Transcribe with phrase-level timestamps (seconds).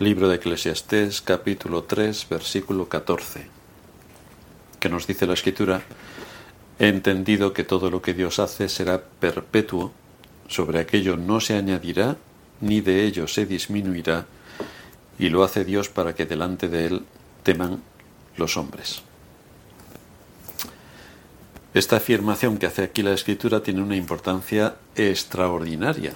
[0.00, 3.48] Libro de Eclesiastés, capítulo 3, versículo 14,
[4.78, 5.82] que nos dice la escritura,
[6.78, 9.90] he entendido que todo lo que Dios hace será perpetuo,
[10.46, 12.16] sobre aquello no se añadirá,
[12.60, 14.26] ni de ello se disminuirá,
[15.18, 17.02] y lo hace Dios para que delante de él
[17.42, 17.82] teman
[18.36, 19.02] los hombres.
[21.74, 26.14] Esta afirmación que hace aquí la escritura tiene una importancia extraordinaria,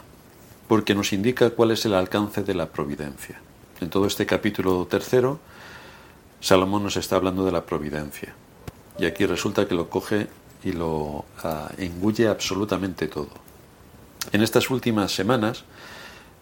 [0.68, 3.40] porque nos indica cuál es el alcance de la providencia.
[3.82, 5.40] En todo este capítulo tercero,
[6.40, 8.32] Salomón nos está hablando de la providencia.
[8.96, 10.28] Y aquí resulta que lo coge
[10.62, 11.24] y lo uh,
[11.78, 13.30] engulle absolutamente todo.
[14.30, 15.64] En estas últimas semanas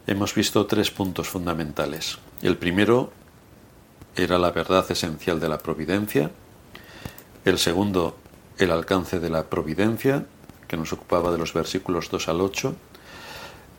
[0.06, 2.18] hemos visto tres puntos fundamentales.
[2.42, 3.10] El primero
[4.16, 6.30] era la verdad esencial de la providencia.
[7.46, 8.18] El segundo,
[8.58, 10.26] el alcance de la providencia,
[10.68, 12.74] que nos ocupaba de los versículos 2 al 8.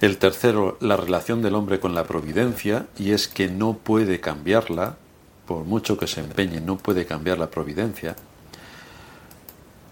[0.01, 4.97] El tercero, la relación del hombre con la providencia, y es que no puede cambiarla,
[5.45, 8.15] por mucho que se empeñe, no puede cambiar la providencia,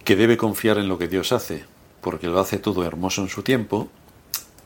[0.04, 1.64] que debe confiar en lo que Dios hace,
[2.02, 3.88] porque lo hace todo hermoso en su tiempo,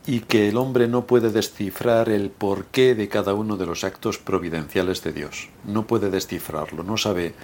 [0.06, 4.16] y que el hombre no puede descifrar el porqué de cada uno de los actos
[4.16, 5.50] providenciales de Dios.
[5.66, 7.34] No puede descifrarlo, no sabe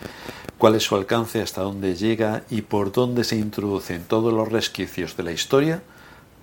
[0.56, 5.18] cuál es su alcance, hasta dónde llega y por dónde se introducen todos los resquicios
[5.18, 5.82] de la historia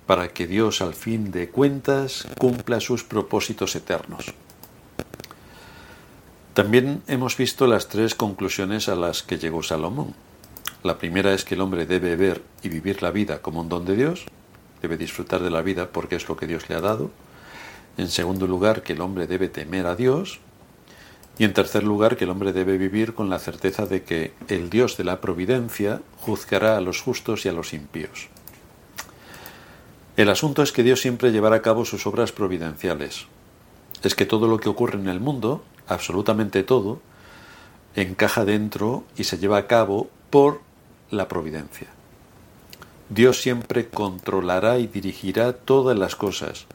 [0.08, 4.32] para que Dios al fin de cuentas cumpla sus propósitos eternos.
[6.54, 10.14] También hemos visto las tres conclusiones a las que llegó Salomón.
[10.82, 13.84] La primera es que el hombre debe ver y vivir la vida como un don
[13.84, 14.24] de Dios,
[14.80, 17.10] debe disfrutar de la vida porque es lo que Dios le ha dado.
[17.98, 20.40] En segundo lugar, que el hombre debe temer a Dios.
[21.36, 24.70] Y en tercer lugar, que el hombre debe vivir con la certeza de que el
[24.70, 28.30] Dios de la providencia juzgará a los justos y a los impíos.
[30.18, 33.26] El asunto es que Dios siempre llevará a cabo sus obras providenciales.
[34.02, 37.00] Es que todo lo que ocurre en el mundo, absolutamente todo,
[37.94, 40.60] encaja dentro y se lleva a cabo por
[41.12, 41.86] la providencia.
[43.08, 46.66] Dios siempre controlará y dirigirá todas las cosas,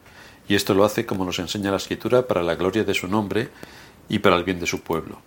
[0.48, 3.50] y esto lo hace, como nos enseña la Escritura, para la gloria de su nombre
[4.08, 5.20] y para el bien de su pueblo.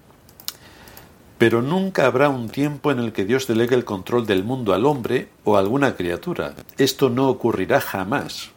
[1.38, 4.86] Pero nunca habrá un tiempo en el que Dios delegue el control del mundo al
[4.86, 6.54] hombre o a alguna criatura.
[6.78, 8.50] Esto no ocurrirá jamás.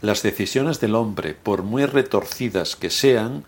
[0.00, 3.44] Las decisiones del hombre, por muy retorcidas que sean,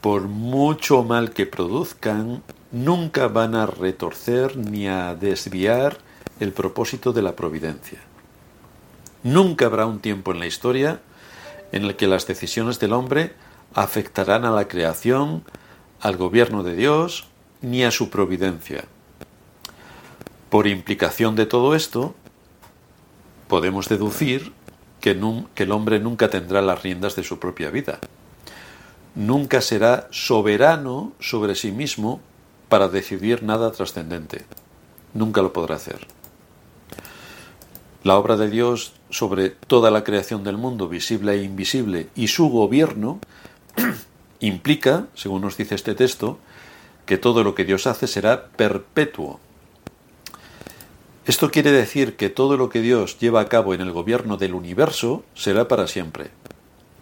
[0.00, 2.42] por mucho mal que produzcan,
[2.72, 5.98] nunca van a retorcer ni a desviar
[6.40, 8.00] el propósito de la providencia.
[9.22, 11.00] Nunca habrá un tiempo en la historia
[11.72, 13.32] en el que las decisiones del hombre
[13.74, 15.44] afectarán a la creación,
[16.00, 17.27] al gobierno de Dios,
[17.60, 18.84] ni a su providencia.
[20.50, 22.14] Por implicación de todo esto,
[23.48, 24.52] podemos deducir
[25.00, 27.98] que, el hombre nunca tendrá las riendas de su propia vida.
[29.14, 32.20] Nunca será soberano sobre sí mismo
[32.68, 34.44] para decidir nada trascendente.
[35.14, 36.06] Nunca lo podrá hacer.
[38.04, 42.48] La obra de Dios sobre toda la creación del mundo, visible e invisible, y su
[42.48, 43.18] gobierno,
[44.40, 46.38] implica, según nos dice este texto,
[47.08, 49.40] que todo lo que Dios hace será perpetuo.
[51.24, 54.52] Esto quiere decir que todo lo que Dios lleva a cabo en el gobierno del
[54.52, 56.30] universo será para siempre,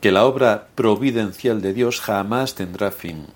[0.00, 3.26] que la obra providencial de Dios jamás tendrá fin.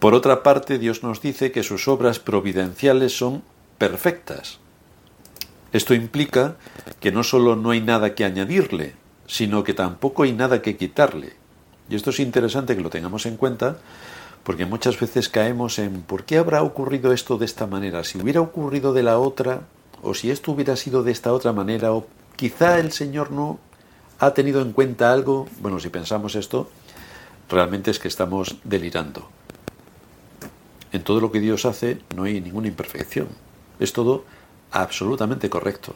[0.00, 3.42] Por otra parte, Dios nos dice que sus obras providenciales son
[3.78, 4.58] perfectas.
[5.72, 6.56] Esto implica
[7.00, 11.32] que no solo no hay nada que añadirle, sino que tampoco hay nada que quitarle.
[11.88, 13.78] Y esto es interesante que lo tengamos en cuenta
[14.42, 18.04] porque muchas veces caemos en ¿por qué habrá ocurrido esto de esta manera?
[18.04, 19.62] Si hubiera ocurrido de la otra,
[20.02, 23.58] o si esto hubiera sido de esta otra manera, o quizá el Señor no
[24.18, 25.48] ha tenido en cuenta algo.
[25.60, 26.68] Bueno, si pensamos esto,
[27.48, 29.28] realmente es que estamos delirando.
[30.92, 33.28] En todo lo que Dios hace no hay ninguna imperfección.
[33.78, 34.24] Es todo
[34.70, 35.94] absolutamente correcto.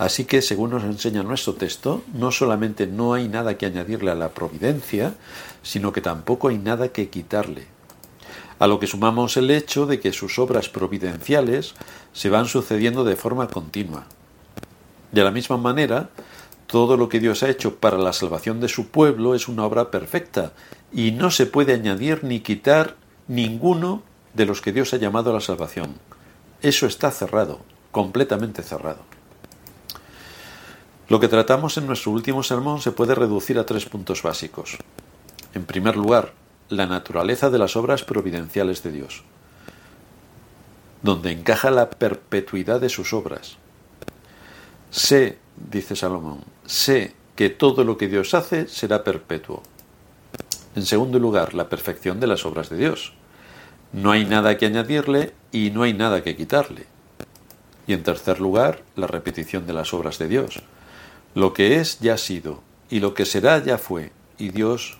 [0.00, 4.14] Así que, según nos enseña nuestro texto, no solamente no hay nada que añadirle a
[4.14, 5.12] la providencia,
[5.62, 7.66] sino que tampoco hay nada que quitarle.
[8.58, 11.74] A lo que sumamos el hecho de que sus obras providenciales
[12.14, 14.06] se van sucediendo de forma continua.
[15.12, 16.08] De la misma manera,
[16.66, 19.90] todo lo que Dios ha hecho para la salvación de su pueblo es una obra
[19.90, 20.54] perfecta,
[20.94, 22.96] y no se puede añadir ni quitar
[23.28, 25.96] ninguno de los que Dios ha llamado a la salvación.
[26.62, 27.60] Eso está cerrado,
[27.92, 29.19] completamente cerrado.
[31.10, 34.78] Lo que tratamos en nuestro último sermón se puede reducir a tres puntos básicos.
[35.54, 36.34] En primer lugar,
[36.68, 39.24] la naturaleza de las obras providenciales de Dios,
[41.02, 43.56] donde encaja la perpetuidad de sus obras.
[44.92, 49.64] Sé, dice Salomón, sé que todo lo que Dios hace será perpetuo.
[50.76, 53.14] En segundo lugar, la perfección de las obras de Dios.
[53.92, 56.86] No hay nada que añadirle y no hay nada que quitarle.
[57.88, 60.62] Y en tercer lugar, la repetición de las obras de Dios.
[61.34, 62.60] Lo que es ya ha sido,
[62.90, 64.98] y lo que será ya fue, y Dios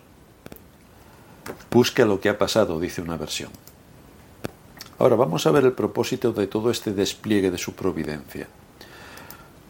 [1.71, 3.51] busca lo que ha pasado, dice una versión.
[4.99, 8.47] Ahora vamos a ver el propósito de todo este despliegue de su providencia.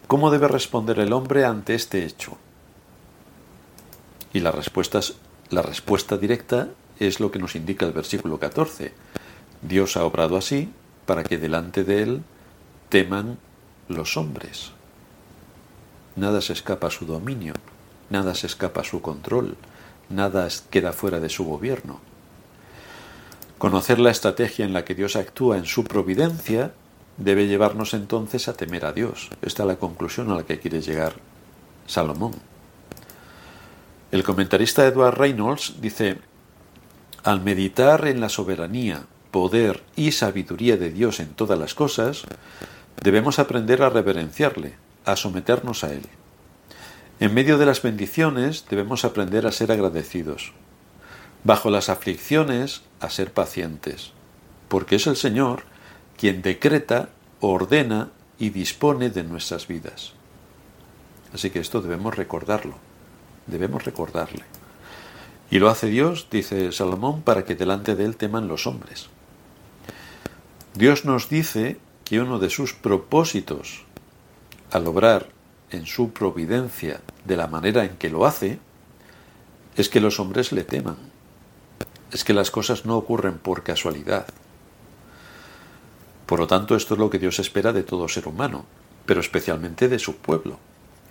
[0.07, 2.37] ¿Cómo debe responder el hombre ante este hecho?
[4.33, 4.99] Y la respuesta,
[5.49, 6.67] la respuesta directa
[6.99, 8.93] es lo que nos indica el versículo 14.
[9.61, 10.69] Dios ha obrado así
[11.05, 12.23] para que delante de él
[12.89, 13.39] teman
[13.87, 14.73] los hombres.
[16.15, 17.53] Nada se escapa a su dominio,
[18.09, 19.55] nada se escapa a su control,
[20.09, 21.99] nada queda fuera de su gobierno.
[23.57, 26.73] Conocer la estrategia en la que Dios actúa en su providencia
[27.17, 29.29] debe llevarnos entonces a temer a Dios.
[29.41, 31.13] Esta es la conclusión a la que quiere llegar
[31.87, 32.33] Salomón.
[34.11, 36.17] El comentarista Edward Reynolds dice,
[37.23, 42.23] al meditar en la soberanía, poder y sabiduría de Dios en todas las cosas,
[43.01, 44.73] debemos aprender a reverenciarle,
[45.05, 46.03] a someternos a Él.
[47.19, 50.53] En medio de las bendiciones debemos aprender a ser agradecidos.
[51.43, 54.13] Bajo las aflicciones, a ser pacientes,
[54.67, 55.63] porque es el Señor
[56.17, 57.09] quien decreta,
[57.39, 60.13] ordena y dispone de nuestras vidas.
[61.33, 62.75] Así que esto debemos recordarlo,
[63.47, 64.43] debemos recordarle.
[65.49, 69.09] Y lo hace Dios, dice Salomón, para que delante de él teman los hombres.
[70.73, 73.83] Dios nos dice que uno de sus propósitos
[74.71, 75.27] al obrar
[75.69, 78.59] en su providencia de la manera en que lo hace,
[79.75, 80.97] es que los hombres le teman.
[82.11, 84.25] Es que las cosas no ocurren por casualidad.
[86.25, 88.65] Por lo tanto, esto es lo que Dios espera de todo ser humano,
[89.05, 90.59] pero especialmente de su pueblo.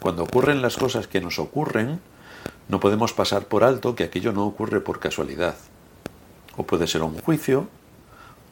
[0.00, 2.00] Cuando ocurren las cosas que nos ocurren,
[2.68, 5.56] no podemos pasar por alto que aquello no ocurre por casualidad.
[6.56, 7.68] O puede ser un juicio,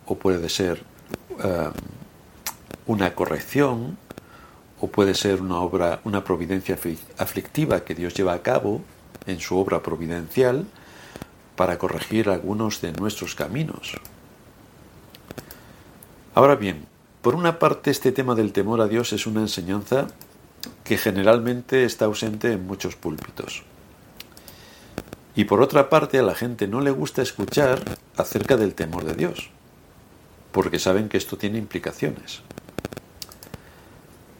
[0.06, 0.82] o puede ser
[1.42, 1.70] eh,
[2.86, 3.96] una corrección,
[4.80, 6.78] o puede ser una obra, una providencia
[7.18, 8.82] aflictiva que Dios lleva a cabo
[9.26, 10.66] en su obra providencial
[11.56, 13.94] para corregir algunos de nuestros caminos.
[16.34, 16.86] Ahora bien,
[17.22, 20.06] por una parte este tema del temor a Dios es una enseñanza
[20.84, 23.64] que generalmente está ausente en muchos púlpitos.
[25.34, 27.80] Y por otra parte a la gente no le gusta escuchar
[28.16, 29.50] acerca del temor de Dios,
[30.52, 32.42] porque saben que esto tiene implicaciones.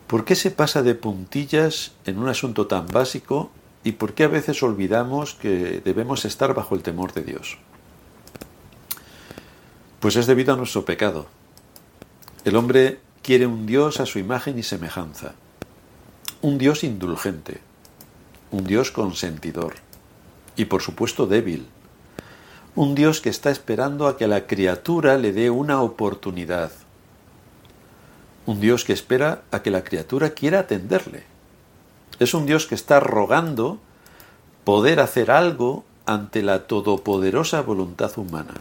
[0.08, 3.50] ¿Por qué se pasa de puntillas en un asunto tan básico
[3.84, 7.58] y por qué a veces olvidamos que debemos estar bajo el temor de Dios?
[10.00, 11.26] Pues es debido a nuestro pecado,
[12.46, 15.34] el hombre quiere un Dios a su imagen y semejanza,
[16.40, 17.60] un Dios indulgente,
[18.50, 19.74] un Dios consentidor
[20.56, 21.66] y por supuesto débil,
[22.74, 26.72] un Dios que está esperando a que la criatura le dé una oportunidad,
[28.48, 31.22] un Dios que espera a que la criatura quiera atenderle.
[32.18, 33.78] Es un Dios que está rogando
[34.64, 38.54] poder hacer algo ante la todopoderosa voluntad humana.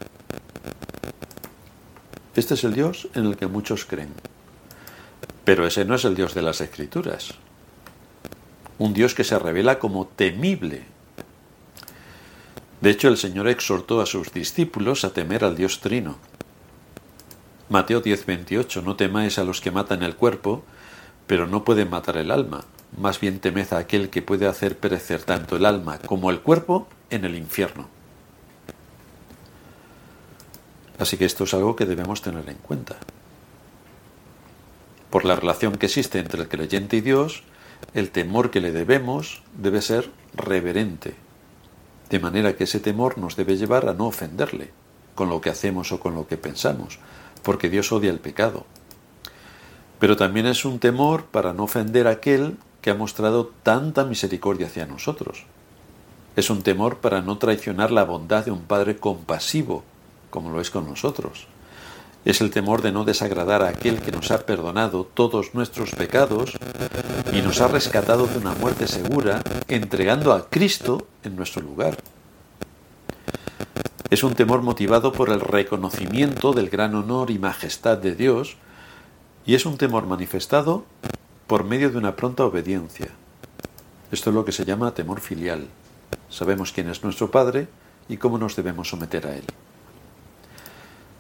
[2.36, 4.10] Este es el Dios en el que muchos creen.
[5.46, 7.36] Pero ese no es el Dios de las Escrituras.
[8.80, 10.84] Un Dios que se revela como temible.
[12.82, 16.18] De hecho, el Señor exhortó a sus discípulos a temer al Dios Trino.
[17.70, 20.64] Mateo 10:28, no temáis a los que matan el cuerpo,
[21.28, 22.64] pero no pueden matar el alma.
[22.98, 26.88] Más bien temed a aquel que puede hacer perecer tanto el alma como el cuerpo
[27.10, 27.90] en el infierno.
[30.98, 32.96] Así que esto es algo que debemos tener en cuenta.
[35.10, 37.44] Por la relación que existe entre el creyente y Dios,
[37.94, 41.16] el temor que le debemos debe ser reverente,
[42.10, 44.72] de manera que ese temor nos debe llevar a no ofenderle
[45.16, 47.00] con lo que hacemos o con lo que pensamos,
[47.44, 48.66] porque Dios odia el pecado.
[50.00, 54.68] Pero también es un temor para no ofender a aquel que ha mostrado tanta misericordia
[54.68, 55.46] hacia nosotros.
[56.36, 59.84] Es un temor para no traicionar la bondad de un Padre compasivo
[60.30, 61.48] como lo es con nosotros.
[62.26, 66.58] Es el temor de no desagradar a aquel que nos ha perdonado todos nuestros pecados
[67.32, 71.98] y nos ha rescatado de una muerte segura, entregando a Cristo en nuestro lugar.
[74.10, 78.56] Es un temor motivado por el reconocimiento del gran honor y majestad de Dios
[79.46, 80.86] y es un temor manifestado
[81.46, 83.08] por medio de una pronta obediencia.
[84.10, 85.68] Esto es lo que se llama temor filial.
[86.30, 87.68] Sabemos quién es nuestro Padre
[88.08, 89.44] y cómo nos debemos someter a Él.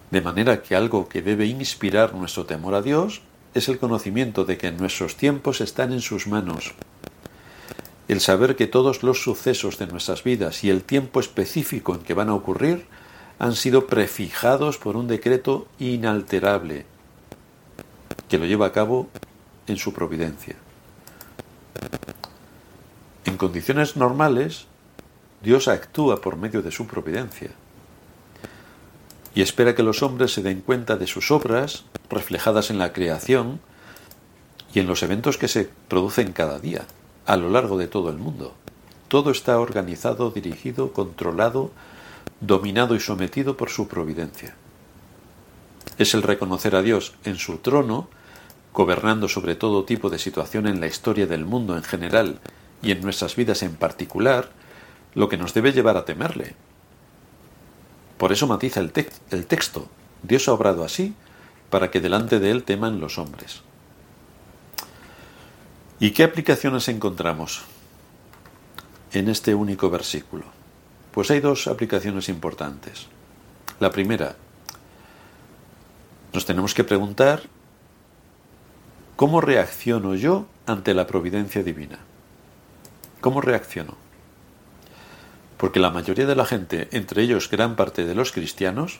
[0.09, 3.21] De manera que algo que debe inspirar nuestro temor a Dios
[3.53, 6.73] es el conocimiento de que nuestros tiempos están en sus manos
[8.07, 12.13] el saber que todos los sucesos de nuestras vidas y el tiempo específico en que
[12.13, 12.85] van a ocurrir
[13.39, 16.85] han sido prefijados por un decreto inalterable
[18.29, 19.07] que lo lleva a cabo
[19.67, 20.55] en su providencia.
[23.25, 24.65] En condiciones normales,
[25.43, 27.51] Dios actúa por medio de su providencia
[29.35, 33.59] y espera que los hombres se den cuenta de sus obras reflejadas en la creación
[34.73, 36.85] y en los eventos que se producen cada día,
[37.27, 38.55] a lo largo de todo el mundo.
[39.09, 41.71] Todo está organizado, dirigido, controlado,
[42.39, 44.55] dominado y sometido por su providencia.
[45.97, 48.07] Es el reconocer a Dios en su trono,
[48.73, 52.39] gobernando sobre todo tipo de situación en la historia del mundo en general
[52.81, 54.49] y en nuestras vidas en particular,
[55.13, 56.55] lo que nos debe llevar a temerle.
[58.17, 58.91] Por eso matiza el,
[59.31, 59.89] el texto.
[60.23, 61.13] Dios ha obrado así
[61.69, 63.63] para que delante de él teman los hombres.
[65.99, 67.63] ¿Y qué aplicaciones encontramos
[69.13, 70.45] en este único versículo?
[71.11, 73.07] Pues hay dos aplicaciones importantes.
[73.79, 74.35] La primera,
[76.33, 77.41] nos tenemos que preguntar
[79.15, 81.97] cómo reacciono yo ante la providencia divina.
[83.19, 83.95] ¿Cómo reacciono?
[85.57, 88.99] Porque la mayoría de la gente, entre ellos gran parte de los cristianos,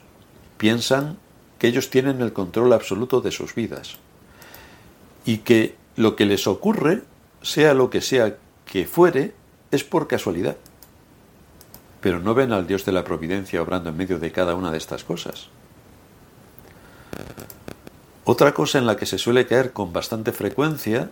[0.58, 1.20] piensan
[1.60, 3.98] que ellos tienen el control absoluto de sus vidas
[5.26, 7.02] y que lo que les ocurre,
[7.42, 9.34] sea lo que sea que fuere,
[9.72, 10.56] es por casualidad.
[12.00, 14.78] Pero no ven al Dios de la providencia obrando en medio de cada una de
[14.78, 15.50] estas cosas.
[18.24, 21.10] Otra cosa en la que se suele caer con bastante frecuencia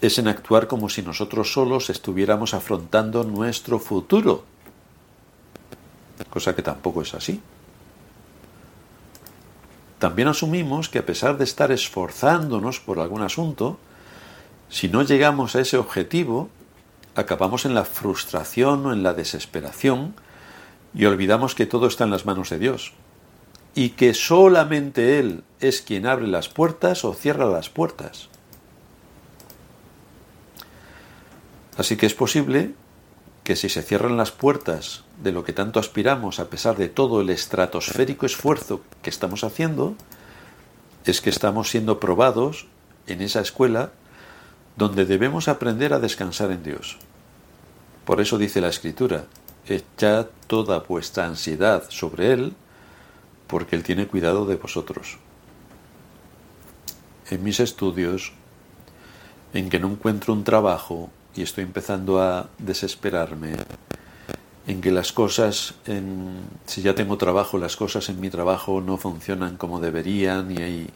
[0.00, 4.44] es en actuar como si nosotros solos estuviéramos afrontando nuestro futuro,
[6.30, 7.40] cosa que tampoco es así.
[10.02, 13.78] También asumimos que a pesar de estar esforzándonos por algún asunto,
[14.68, 16.48] si no llegamos a ese objetivo,
[17.14, 20.16] acabamos en la frustración o en la desesperación
[20.92, 22.94] y olvidamos que todo está en las manos de Dios
[23.76, 28.28] y que solamente Él es quien abre las puertas o cierra las puertas.
[31.76, 32.74] Así que es posible
[33.44, 37.20] que si se cierran las puertas de lo que tanto aspiramos a pesar de todo
[37.20, 39.96] el estratosférico esfuerzo que estamos haciendo,
[41.04, 42.66] es que estamos siendo probados
[43.06, 43.90] en esa escuela
[44.76, 46.98] donde debemos aprender a descansar en Dios.
[48.04, 49.24] Por eso dice la Escritura,
[49.66, 52.54] echad toda vuestra ansiedad sobre Él,
[53.46, 55.18] porque Él tiene cuidado de vosotros.
[57.30, 58.32] En mis estudios,
[59.52, 63.54] en que no encuentro un trabajo, y estoy empezando a desesperarme
[64.66, 68.96] en que las cosas, en, si ya tengo trabajo, las cosas en mi trabajo no
[68.96, 70.90] funcionan como deberían y hay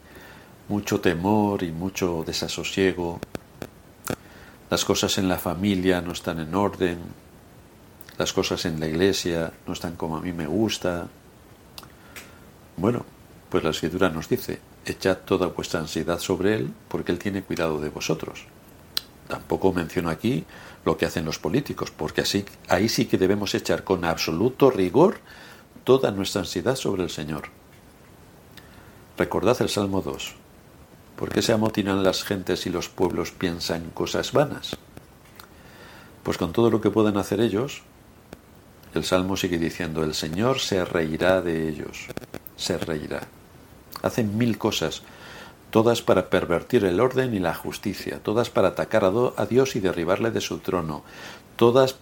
[0.69, 3.19] mucho temor y mucho desasosiego.
[4.69, 6.99] Las cosas en la familia no están en orden.
[8.17, 11.07] Las cosas en la iglesia no están como a mí me gusta.
[12.77, 13.05] Bueno,
[13.49, 17.79] pues la escritura nos dice, echad toda vuestra ansiedad sobre Él porque Él tiene cuidado
[17.79, 18.45] de vosotros.
[19.27, 20.45] Tampoco menciono aquí
[20.85, 25.19] lo que hacen los políticos, porque así, ahí sí que debemos echar con absoluto rigor
[25.83, 27.49] toda nuestra ansiedad sobre el Señor.
[29.17, 30.35] Recordad el Salmo 2.
[31.17, 34.77] ¿Por qué se amotinan las gentes y los pueblos piensan cosas vanas?
[36.23, 37.81] Pues con todo lo que puedan hacer ellos,
[38.93, 42.05] el Salmo sigue diciendo, el Señor se reirá de ellos,
[42.55, 43.21] se reirá.
[44.03, 45.01] Hacen mil cosas
[45.69, 50.31] todas para pervertir el orden y la justicia, todas para atacar a, Dios y derribarle
[50.31, 51.03] de su trono,
[51.55, 51.97] todas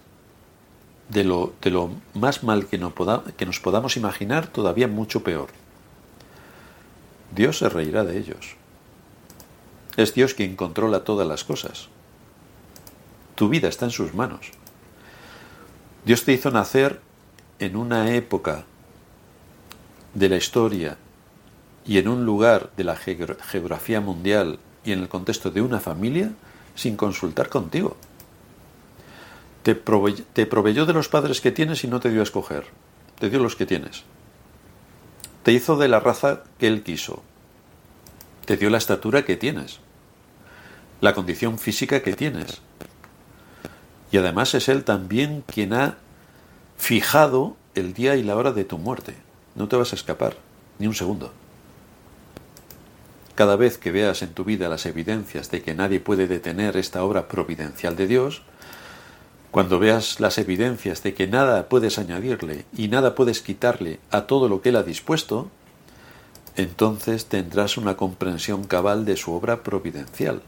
[1.09, 2.93] de lo, de lo más mal que, no
[3.37, 5.49] que nos podamos imaginar, todavía mucho peor.
[7.33, 8.55] Dios se reirá de ellos.
[9.97, 11.89] Es Dios quien controla todas las cosas.
[13.35, 14.51] Tu vida está en sus manos.
[16.05, 17.01] Dios te hizo nacer
[17.59, 18.65] en una época
[20.13, 20.97] de la historia
[21.85, 26.31] y en un lugar de la geografía mundial y en el contexto de una familia
[26.75, 27.95] sin consultar contigo.
[29.63, 32.65] Te, proveyó de los padres que tienes y no te dio a escoger.
[33.19, 34.03] Te dio los que tienes.
[35.43, 37.23] Te hizo de la raza que él quiso.
[38.45, 39.79] Te dio la estatura que tienes.
[41.01, 42.61] La condición física que tienes.
[44.11, 45.97] Y además es él también quien ha
[46.77, 49.15] fijado el día y la hora de tu muerte.
[49.55, 50.37] No te vas a escapar,
[50.77, 51.33] ni un segundo.
[53.35, 57.03] Cada vez que veas en tu vida las evidencias de que nadie puede detener esta
[57.03, 58.41] obra providencial de Dios,
[59.51, 64.49] cuando veas las evidencias de que nada puedes añadirle y nada puedes quitarle a todo
[64.49, 65.49] lo que Él ha dispuesto,
[66.57, 70.41] entonces tendrás una comprensión cabal de su obra providencial.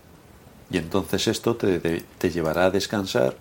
[0.69, 3.35] Y entonces esto te, llevará a descansar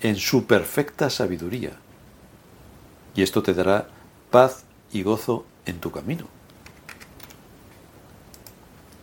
[0.00, 1.72] en su perfecta sabiduría.
[3.14, 3.88] Y esto te dará
[4.30, 6.35] paz y gozo en tu camino.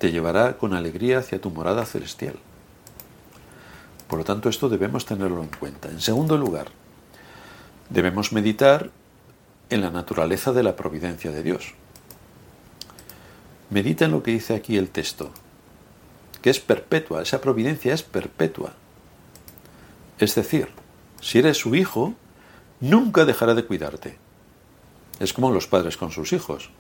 [0.04, 2.36] Te llevará con alegría hacia tu morada celestial.
[4.10, 5.88] Por lo tanto, esto debemos tenerlo en cuenta.
[5.88, 6.68] En segundo lugar,
[7.90, 8.92] debemos meditar
[9.70, 11.74] en la naturaleza de la providencia de Dios.
[13.70, 15.32] Medita en lo que dice aquí el texto,
[16.42, 18.74] que es perpetua, esa providencia es perpetua.
[20.20, 20.68] Es decir,
[21.22, 22.14] si eres su hijo,
[22.82, 24.18] nunca dejará de cuidarte.
[25.22, 26.72] Es como los padres con sus hijos.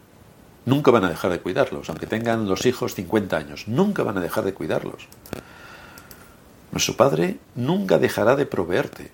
[0.65, 3.67] Nunca van a dejar de cuidarlos, aunque tengan los hijos 50 años.
[3.67, 5.07] Nunca van a dejar de cuidarlos.
[6.71, 9.11] Nuestro Padre nunca dejará de proveerte.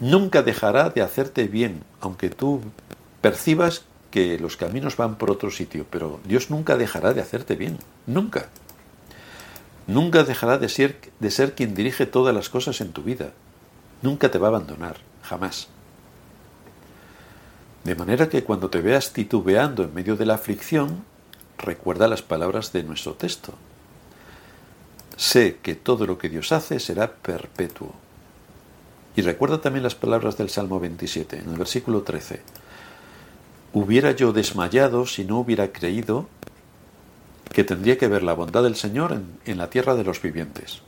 [0.00, 2.60] Nunca dejará de hacerte bien, aunque tú
[3.20, 7.78] percibas que los caminos van por otro sitio, pero Dios nunca dejará de hacerte bien.
[8.06, 8.48] Nunca.
[9.86, 13.30] Nunca dejará de ser, de ser quien dirige todas las cosas en tu vida.
[14.02, 15.68] Nunca te va a abandonar, jamás.
[17.84, 21.04] De manera que cuando te veas titubeando en medio de la aflicción,
[21.58, 23.54] recuerda las palabras de nuestro texto.
[25.16, 27.92] Sé que todo lo que Dios hace será perpetuo.
[29.16, 32.40] Y recuerda también las palabras del Salmo 27, en el versículo 13.
[33.72, 36.28] Hubiera yo desmayado si no hubiera creído
[37.52, 40.80] que tendría que ver la bondad del Señor en, en la tierra de los vivientes.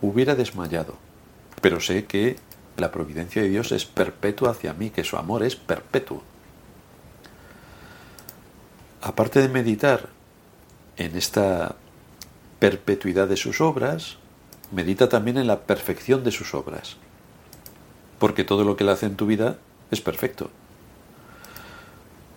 [0.00, 0.94] Hubiera desmayado,
[1.60, 2.36] pero sé que
[2.78, 6.22] la providencia de Dios es perpetua hacia mí, que su amor es perpetuo.
[9.02, 10.08] Aparte de meditar
[10.96, 11.76] en esta
[12.58, 14.16] perpetuidad de sus obras,
[14.72, 16.96] medita también en la perfección de sus obras.
[18.18, 19.58] Porque todo lo que Él hace en tu vida
[19.90, 20.50] es perfecto.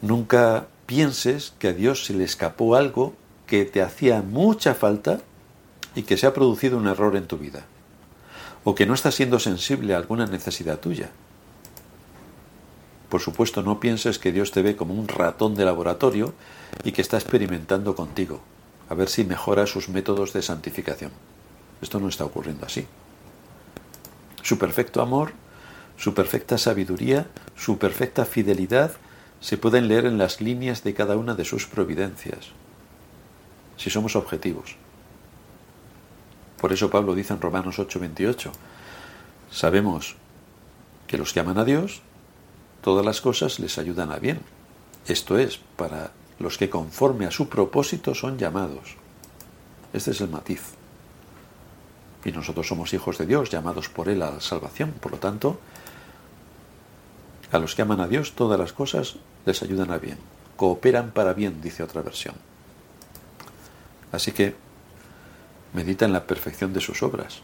[0.01, 3.13] Nunca pienses que a Dios se le escapó algo
[3.47, 5.21] que te hacía mucha falta
[5.95, 7.65] y que se ha producido un error en tu vida
[8.63, 11.09] o que no estás siendo sensible a alguna necesidad tuya.
[13.09, 16.33] Por supuesto, no pienses que Dios te ve como un ratón de laboratorio
[16.83, 18.41] y que está experimentando contigo,
[18.89, 21.11] a ver si mejora sus métodos de santificación.
[21.81, 22.87] Esto no está ocurriendo así.
[24.43, 25.33] Su perfecto amor,
[25.97, 28.93] su perfecta sabiduría, su perfecta fidelidad
[29.41, 32.51] se pueden leer en las líneas de cada una de sus providencias,
[33.75, 34.77] si somos objetivos.
[36.61, 38.51] Por eso Pablo dice en Romanos 8:28,
[39.49, 40.15] sabemos
[41.07, 42.01] que los que aman a Dios,
[42.83, 44.41] todas las cosas les ayudan a bien.
[45.07, 48.95] Esto es, para los que conforme a su propósito son llamados.
[49.91, 50.61] Este es el matiz.
[52.23, 54.91] Y nosotros somos hijos de Dios, llamados por Él a la salvación.
[54.91, 55.59] Por lo tanto,
[57.51, 59.15] a los que aman a Dios, todas las cosas
[59.47, 60.19] les ayudan a bien.
[60.57, 62.35] Cooperan para bien, dice otra versión.
[64.11, 64.55] Así que
[65.73, 67.41] Medita en la perfección de sus obras.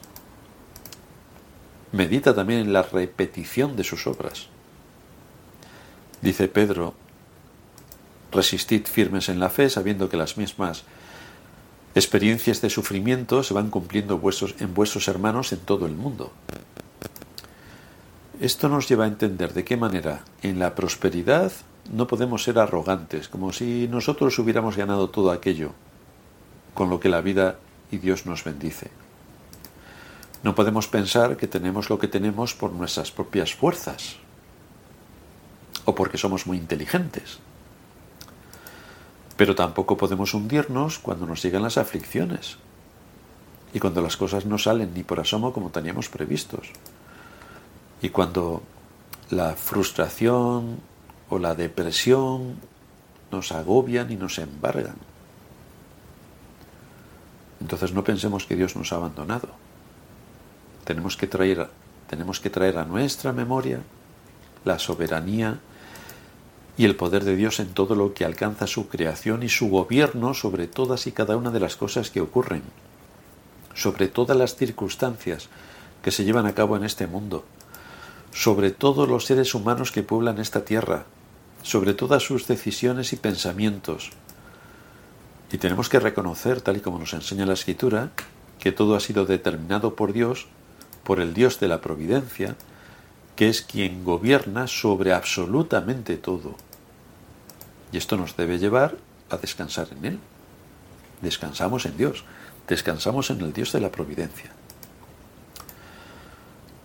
[1.91, 4.47] Medita también en la repetición de sus obras.
[6.21, 6.93] Dice Pedro,
[8.31, 10.83] resistid firmes en la fe, sabiendo que las mismas
[11.95, 14.21] experiencias de sufrimiento se van cumpliendo
[14.59, 16.31] en vuestros hermanos en todo el mundo.
[18.39, 21.51] Esto nos lleva a entender de qué manera en la prosperidad
[21.91, 25.71] no podemos ser arrogantes, como si nosotros hubiéramos ganado todo aquello
[26.73, 27.57] con lo que la vida
[27.91, 28.89] y Dios nos bendice.
[30.43, 34.17] No podemos pensar que tenemos lo que tenemos por nuestras propias fuerzas
[35.85, 37.39] o porque somos muy inteligentes.
[39.35, 42.57] Pero tampoco podemos hundirnos cuando nos llegan las aflicciones
[43.73, 46.69] y cuando las cosas no salen ni por asomo como teníamos previstos.
[48.01, 48.63] Y cuando
[49.29, 50.79] la frustración
[51.29, 52.55] o la depresión
[53.31, 54.95] nos agobian y nos embargan.
[57.61, 59.49] Entonces no pensemos que Dios nos ha abandonado.
[60.83, 61.67] Tenemos que traer,
[62.09, 63.81] tenemos que traer a nuestra memoria
[64.63, 65.59] la soberanía
[66.77, 70.33] y el poder de Dios en todo lo que alcanza su creación y su gobierno
[70.33, 72.61] sobre todas y cada una de las cosas que ocurren,
[73.73, 75.49] sobre todas las circunstancias
[76.03, 77.43] que se llevan a cabo en este mundo,
[78.31, 81.05] sobre todos los seres humanos que pueblan esta tierra,
[81.63, 84.11] sobre todas sus decisiones y pensamientos,
[85.51, 88.11] y tenemos que reconocer, tal y como nos enseña la Escritura,
[88.59, 90.47] que todo ha sido determinado por Dios,
[91.03, 92.55] por el Dios de la providencia,
[93.35, 96.55] que es quien gobierna sobre absolutamente todo.
[97.91, 98.97] Y esto nos debe llevar
[99.29, 100.19] a descansar en Él.
[101.21, 102.25] Descansamos en Dios,
[102.67, 104.51] descansamos en el Dios de la providencia.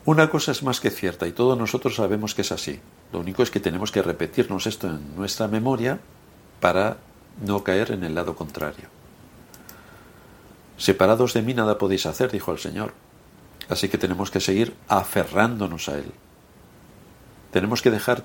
[0.05, 2.81] Una cosa es más que cierta y todos nosotros sabemos que es así.
[3.13, 6.01] Lo único es que tenemos que repetirnos esto en nuestra memoria
[6.61, 6.99] para
[7.41, 8.89] no caer en el lado contrario.
[10.77, 12.93] Separados de mí nada podéis hacer, dijo el Señor.
[13.69, 16.13] Así que tenemos que seguir aferrándonos a Él.
[17.53, 18.25] Tenemos que dejar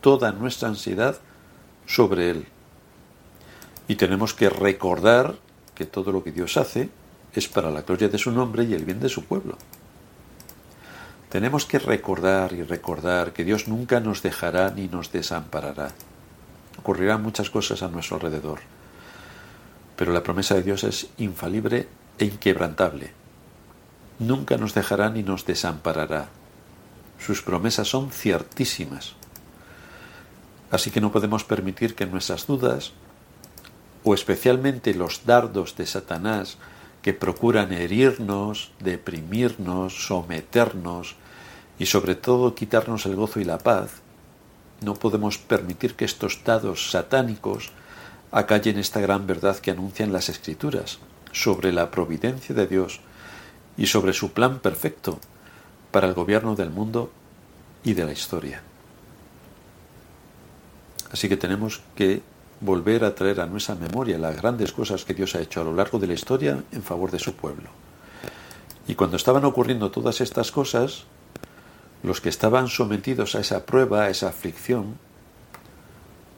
[0.00, 1.18] toda nuestra ansiedad
[1.86, 2.46] sobre Él.
[3.86, 5.36] Y tenemos que recordar
[5.74, 6.90] que todo lo que Dios hace
[7.34, 9.56] es para la gloria de su nombre y el bien de su pueblo.
[11.28, 15.90] Tenemos que recordar y recordar que Dios nunca nos dejará ni nos desamparará.
[16.78, 18.60] Ocurrirán muchas cosas a nuestro alrededor,
[19.96, 23.12] pero la promesa de Dios es infalible e inquebrantable.
[24.18, 26.28] Nunca nos dejará ni nos desamparará.
[27.18, 29.14] Sus promesas son ciertísimas.
[30.70, 32.92] Así que no podemos permitir que nuestras dudas,
[34.02, 36.58] o especialmente los dardos de Satanás,
[37.02, 41.16] que procuran herirnos, deprimirnos, someternos,
[41.78, 44.03] y sobre todo quitarnos el gozo y la paz,
[44.84, 47.70] no podemos permitir que estos dados satánicos
[48.30, 50.98] acallen esta gran verdad que anuncian las Escrituras
[51.32, 53.00] sobre la providencia de Dios
[53.76, 55.18] y sobre su plan perfecto
[55.90, 57.10] para el gobierno del mundo
[57.82, 58.62] y de la historia.
[61.12, 62.22] Así que tenemos que
[62.60, 65.74] volver a traer a nuestra memoria las grandes cosas que Dios ha hecho a lo
[65.74, 67.70] largo de la historia en favor de su pueblo.
[68.88, 71.04] Y cuando estaban ocurriendo todas estas cosas,
[72.04, 74.98] los que estaban sometidos a esa prueba, a esa aflicción,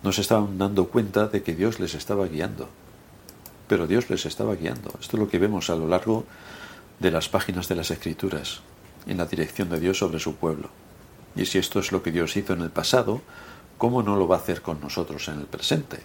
[0.04, 2.68] no se estaban dando cuenta de que Dios les estaba guiando.
[3.66, 4.90] Pero Dios les estaba guiando.
[5.00, 6.24] Esto es lo que vemos a lo largo
[7.00, 8.60] de las páginas de las Escrituras,
[9.08, 10.70] en la dirección de Dios sobre su pueblo.
[11.34, 13.20] Y si esto es lo que Dios hizo en el pasado,
[13.76, 15.98] ¿cómo no lo va a hacer con nosotros en el presente?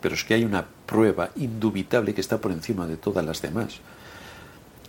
[0.00, 3.78] Pero es que hay una prueba indubitable que está por encima de todas las demás.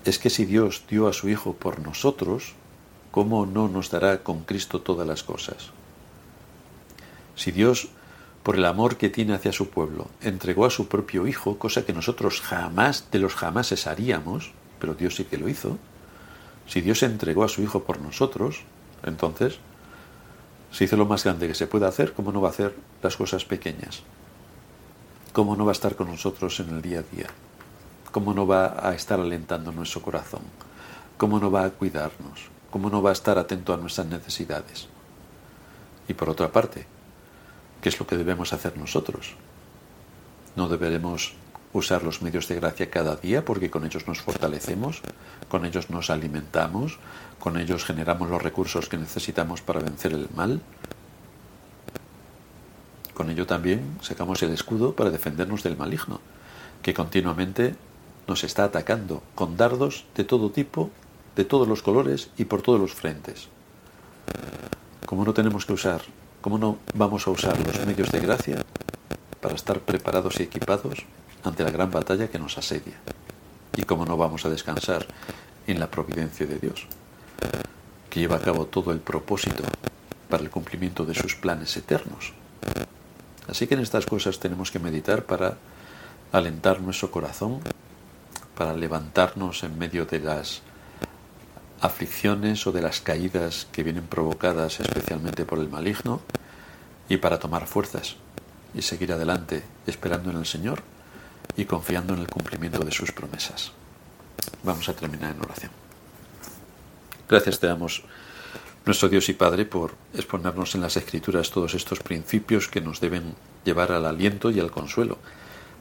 [0.05, 2.55] Es que si Dios dio a su Hijo por nosotros,
[3.11, 5.71] ¿cómo no nos dará con Cristo todas las cosas?
[7.35, 7.89] Si Dios,
[8.43, 11.93] por el amor que tiene hacia su pueblo, entregó a su propio Hijo, cosa que
[11.93, 15.77] nosotros jamás de los jamases haríamos, pero Dios sí que lo hizo,
[16.67, 18.63] si Dios entregó a su Hijo por nosotros,
[19.03, 19.59] entonces,
[20.71, 23.17] si hizo lo más grande que se puede hacer, ¿cómo no va a hacer las
[23.17, 24.03] cosas pequeñas?
[25.33, 27.27] ¿Cómo no va a estar con nosotros en el día a día?
[28.11, 30.41] ¿Cómo no va a estar alentando nuestro corazón?
[31.17, 32.51] ¿Cómo no va a cuidarnos?
[32.71, 34.87] ¿Cómo no va a estar atento a nuestras necesidades?
[36.07, 36.87] Y por otra parte,
[37.81, 39.35] ¿qué es lo que debemos hacer nosotros?
[40.55, 41.33] ¿No deberemos
[41.73, 45.01] usar los medios de gracia cada día porque con ellos nos fortalecemos,
[45.49, 46.97] con ellos nos alimentamos,
[47.39, 50.61] con ellos generamos los recursos que necesitamos para vencer el mal?
[53.13, 56.21] Con ello también sacamos el escudo para defendernos del maligno,
[56.81, 57.75] que continuamente
[58.27, 60.89] nos está atacando con dardos de todo tipo
[61.41, 63.47] de todos los colores y por todos los frentes.
[65.07, 66.03] ¿Cómo no tenemos que usar,
[66.39, 68.63] cómo no vamos a usar los medios de gracia
[69.41, 70.99] para estar preparados y equipados
[71.43, 72.93] ante la gran batalla que nos asedia?
[73.75, 75.07] ¿Y cómo no vamos a descansar
[75.65, 76.85] en la providencia de Dios,
[78.11, 79.63] que lleva a cabo todo el propósito
[80.29, 82.33] para el cumplimiento de sus planes eternos?
[83.47, 85.57] Así que en estas cosas tenemos que meditar para
[86.31, 87.61] alentar nuestro corazón,
[88.55, 90.61] para levantarnos en medio de las
[91.81, 96.21] aflicciones o de las caídas que vienen provocadas especialmente por el maligno
[97.09, 98.15] y para tomar fuerzas
[98.73, 100.83] y seguir adelante esperando en el Señor
[101.57, 103.71] y confiando en el cumplimiento de sus promesas.
[104.63, 105.71] Vamos a terminar en oración.
[107.27, 108.03] Gracias te damos,
[108.85, 113.35] nuestro Dios y Padre, por exponernos en las Escrituras todos estos principios que nos deben
[113.65, 115.17] llevar al aliento y al consuelo,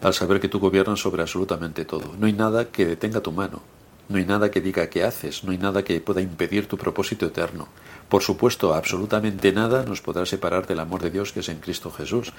[0.00, 2.14] al saber que tú gobiernas sobre absolutamente todo.
[2.18, 3.62] No hay nada que detenga tu mano,
[4.11, 7.27] no hay nada que diga que haces, no hay nada que pueda impedir tu propósito
[7.27, 7.68] eterno.
[8.09, 11.92] Por supuesto, absolutamente nada nos podrá separar del amor de Dios que es en Cristo
[11.92, 12.33] Jesús.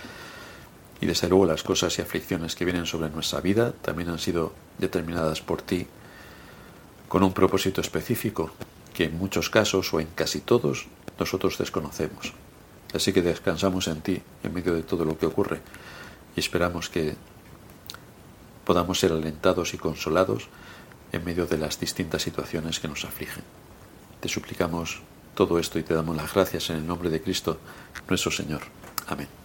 [0.99, 4.51] Y desde luego las cosas y aflicciones que vienen sobre nuestra vida también han sido
[4.79, 5.87] determinadas por ti
[7.07, 8.51] con un propósito específico
[8.93, 12.33] que en muchos casos o en casi todos nosotros desconocemos.
[12.93, 15.61] Así que descansamos en ti en medio de todo lo que ocurre
[16.35, 17.15] y esperamos que
[18.65, 20.49] podamos ser alentados y consolados
[21.11, 23.43] en medio de las distintas situaciones que nos afligen.
[24.19, 25.01] Te suplicamos
[25.35, 27.59] todo esto y te damos las gracias en el nombre de Cristo,
[28.07, 28.61] nuestro Señor.
[29.07, 29.40] Amén.